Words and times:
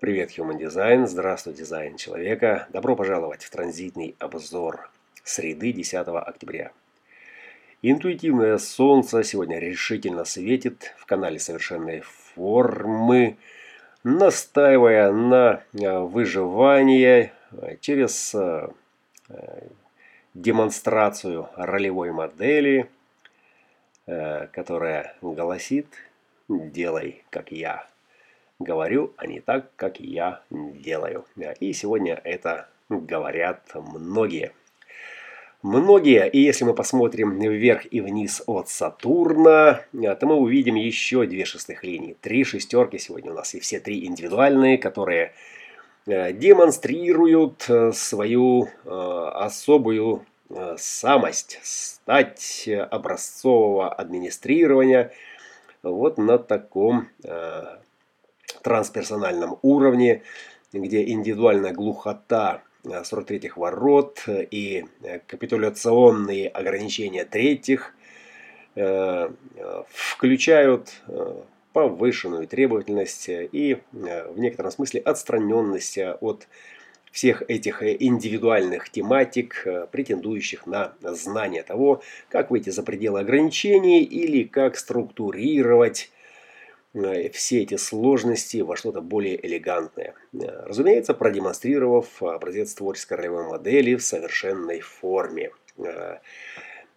Привет, 0.00 0.30
Human 0.38 0.58
Design. 0.58 1.06
Здравствуй, 1.06 1.52
дизайн 1.52 1.98
человека. 1.98 2.66
Добро 2.72 2.96
пожаловать 2.96 3.44
в 3.44 3.50
транзитный 3.50 4.16
обзор 4.18 4.88
среды 5.24 5.72
10 5.72 5.92
октября. 6.08 6.72
Интуитивное 7.82 8.56
солнце 8.56 9.22
сегодня 9.22 9.58
решительно 9.58 10.24
светит 10.24 10.94
в 10.96 11.04
канале 11.04 11.38
совершенной 11.38 12.00
формы, 12.00 13.36
настаивая 14.02 15.12
на 15.12 15.62
э, 15.74 15.98
выживании 15.98 17.30
э, 17.52 17.76
через 17.82 18.34
э, 18.34 18.70
демонстрацию 20.32 21.50
ролевой 21.56 22.10
модели, 22.10 22.88
которая 24.06 25.14
гласит 25.20 25.88
«делай, 26.48 27.22
как 27.28 27.52
я» 27.52 27.86
говорю, 28.60 29.12
а 29.16 29.26
не 29.26 29.40
так, 29.40 29.74
как 29.74 29.98
я 29.98 30.42
делаю. 30.50 31.24
И 31.58 31.72
сегодня 31.72 32.20
это 32.22 32.68
говорят 32.88 33.62
многие. 33.74 34.52
Многие, 35.62 36.26
и 36.26 36.40
если 36.40 36.64
мы 36.64 36.72
посмотрим 36.72 37.38
вверх 37.38 37.82
и 37.90 38.00
вниз 38.00 38.42
от 38.46 38.70
Сатурна, 38.70 39.82
то 39.92 40.18
мы 40.22 40.36
увидим 40.36 40.74
еще 40.74 41.26
две 41.26 41.44
шестых 41.44 41.84
линии. 41.84 42.16
Три 42.20 42.44
шестерки 42.44 42.96
сегодня 42.96 43.32
у 43.32 43.34
нас, 43.34 43.54
и 43.54 43.60
все 43.60 43.78
три 43.78 44.06
индивидуальные, 44.06 44.78
которые 44.78 45.34
э, 46.06 46.32
демонстрируют 46.32 47.66
э, 47.68 47.92
свою 47.92 48.68
э, 48.84 48.88
особую 48.88 50.24
самость, 50.78 51.60
стать 51.62 52.68
образцового 52.90 53.92
администрирования 53.92 55.12
вот 55.84 56.18
на 56.18 56.38
таком 56.38 57.06
трансперсональном 58.62 59.58
уровне, 59.62 60.22
где 60.72 61.08
индивидуальная 61.08 61.72
глухота 61.72 62.62
43-х 62.84 63.56
э, 63.56 63.60
ворот 63.60 64.24
и 64.28 64.84
э, 65.02 65.18
капитуляционные 65.26 66.48
ограничения 66.48 67.24
третьих 67.24 67.94
э, 68.74 69.30
включают 69.88 71.02
повышенную 71.72 72.48
требовательность 72.48 73.26
и 73.28 73.78
в 73.92 74.38
некотором 74.38 74.72
смысле 74.72 75.00
отстраненность 75.00 75.98
от 75.98 76.48
всех 77.12 77.42
этих 77.48 77.82
индивидуальных 77.82 78.90
тематик, 78.90 79.64
претендующих 79.92 80.66
на 80.66 80.94
знание 81.00 81.62
того, 81.62 82.02
как 82.28 82.50
выйти 82.50 82.70
за 82.70 82.82
пределы 82.82 83.20
ограничений 83.20 84.02
или 84.02 84.42
как 84.42 84.76
структурировать 84.76 86.10
все 86.92 87.62
эти 87.62 87.76
сложности 87.76 88.58
во 88.58 88.76
что-то 88.76 89.00
более 89.00 89.44
элегантное. 89.46 90.14
Э, 90.32 90.64
разумеется, 90.66 91.14
продемонстрировав 91.14 92.22
образец 92.22 92.74
творческой 92.74 93.14
ролевой 93.18 93.48
модели 93.48 93.94
в 93.94 94.02
совершенной 94.02 94.80
форме. 94.80 95.50
Э, 95.78 96.18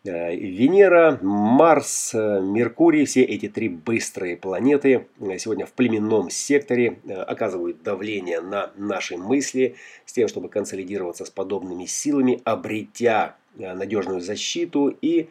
Венера, 0.04 1.18
Марс, 1.22 2.14
Меркурий, 2.14 3.06
все 3.06 3.24
эти 3.24 3.48
три 3.48 3.70
быстрые 3.70 4.36
планеты 4.36 5.08
сегодня 5.38 5.66
в 5.66 5.72
племенном 5.72 6.30
секторе 6.30 7.00
оказывают 7.08 7.84
давление 7.84 8.42
на 8.42 8.72
наши 8.76 9.16
мысли 9.16 9.76
с 10.06 10.12
тем, 10.12 10.28
чтобы 10.28 10.50
консолидироваться 10.50 11.24
с 11.24 11.30
подобными 11.30 11.86
силами, 11.86 12.42
обретя 12.44 13.38
надежную 13.56 14.20
защиту 14.20 14.90
и 14.90 15.22
Э, 15.22 15.30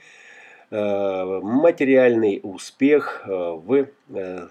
материальный 0.72 2.40
успех 2.42 3.22
э, 3.26 3.30
в 3.30 3.86
э, 4.14 4.46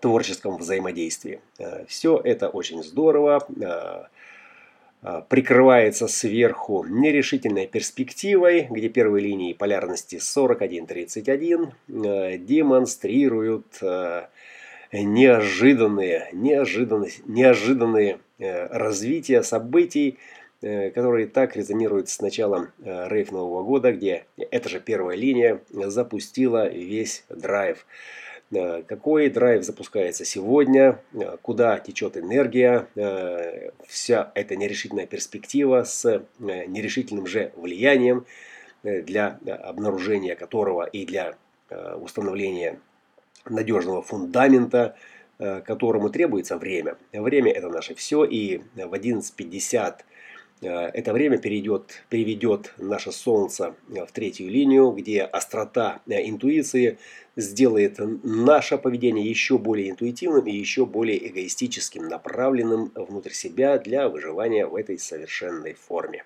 творческом 0.00 0.56
взаимодействии. 0.56 1.40
Все 1.86 2.18
это 2.24 2.48
очень 2.48 2.82
здорово. 2.82 3.46
Прикрывается 5.28 6.08
сверху 6.08 6.86
нерешительной 6.88 7.66
перспективой, 7.66 8.68
где 8.70 8.88
первые 8.88 9.26
линии 9.26 9.52
полярности 9.52 10.16
41-31 10.16 11.72
демонстрируют 12.38 13.82
неожиданные, 14.92 16.28
неожиданные, 16.32 17.12
неожиданные 17.26 18.18
развития 18.38 19.42
событий, 19.42 20.16
Э, 20.16 20.41
которые 20.62 21.26
так 21.26 21.56
резонируют 21.56 22.08
с 22.08 22.20
началом 22.20 22.68
э, 22.84 23.08
рейв 23.08 23.32
Нового 23.32 23.64
года, 23.64 23.92
где 23.92 24.26
эта 24.36 24.68
же 24.68 24.78
первая 24.78 25.16
линия 25.16 25.60
запустила 25.70 26.68
весь 26.68 27.24
драйв. 27.28 27.84
Э, 28.52 28.82
какой 28.86 29.28
драйв 29.28 29.64
запускается 29.64 30.24
сегодня, 30.24 31.00
куда 31.42 31.78
течет 31.80 32.16
энергия, 32.16 32.86
вся 33.88 34.30
эта 34.36 34.54
нерешительная 34.54 35.06
перспектива 35.06 35.82
с 35.82 36.22
нерешительным 36.38 37.26
же 37.26 37.52
влиянием, 37.56 38.24
для 38.82 39.38
обнаружения 39.64 40.34
которого 40.36 40.84
и 40.84 41.06
для 41.06 41.36
установления 42.00 42.78
надежного 43.48 44.02
фундамента, 44.02 44.96
которому 45.38 46.10
требуется 46.10 46.56
время. 46.58 46.96
Время 47.12 47.52
это 47.52 47.68
наше 47.68 47.94
все, 47.94 48.24
и 48.24 48.58
в 48.74 48.92
11.50 48.92 49.94
Э, 49.94 50.11
это 50.68 51.12
время 51.12 51.38
перейдет, 51.38 52.04
переведет 52.08 52.72
наше 52.78 53.12
Солнце 53.12 53.74
э, 53.88 54.04
в 54.04 54.12
третью 54.12 54.48
линию, 54.48 54.90
где 54.92 55.22
острота 55.22 56.00
э, 56.06 56.28
интуиции 56.28 56.98
сделает 57.36 57.98
наше 58.22 58.78
поведение 58.78 59.28
еще 59.28 59.58
более 59.58 59.90
интуитивным 59.90 60.46
и 60.46 60.52
еще 60.52 60.86
более 60.86 61.26
эгоистическим, 61.28 62.08
направленным 62.08 62.92
внутрь 62.94 63.32
себя 63.32 63.78
для 63.78 64.08
выживания 64.08 64.66
в 64.66 64.76
этой 64.76 64.98
совершенной 64.98 65.74
форме. 65.74 66.24